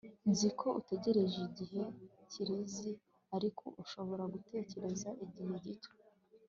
nzi 0.29 0.49
ko 0.59 0.67
utegereje 0.79 1.37
igihe 1.49 1.81
kirekire, 2.31 2.93
ariko 3.35 3.63
ushobora 3.83 4.23
gutegereza 4.33 5.09
igihe 5.25 5.53
gito 5.65 5.91